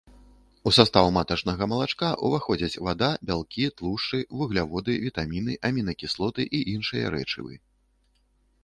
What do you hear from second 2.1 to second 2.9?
ўваходзяць